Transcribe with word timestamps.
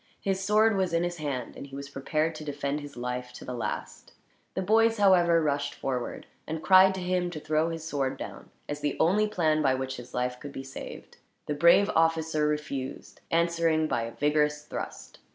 His 0.19 0.39
sword 0.43 0.75
was 0.75 0.93
in 0.93 1.03
his 1.03 1.17
hand, 1.17 1.55
and 1.55 1.67
he 1.67 1.75
was 1.75 1.87
prepared 1.91 2.33
to 2.33 2.43
defend 2.43 2.79
his 2.81 2.97
life 2.97 3.31
to 3.33 3.45
the 3.45 3.53
last. 3.53 4.13
The 4.55 4.63
boys, 4.63 4.97
however, 4.97 5.43
rushed 5.43 5.75
forward; 5.75 6.25
and 6.47 6.63
cried 6.63 6.95
to 6.95 7.01
him 7.01 7.29
to 7.29 7.39
throw 7.39 7.69
his 7.69 7.83
sword 7.87 8.17
down, 8.17 8.49
as 8.67 8.79
the 8.79 8.97
only 8.99 9.27
plan 9.27 9.61
by 9.61 9.75
which 9.75 9.97
his 9.97 10.15
life 10.15 10.39
could 10.39 10.53
be 10.53 10.63
saved. 10.63 11.17
The 11.45 11.53
brave 11.53 11.91
officer 11.93 12.47
refused, 12.47 13.21
answering 13.29 13.87
by 13.87 14.01
a 14.05 14.11
vigorous 14.13 14.63
thrust. 14.65 15.19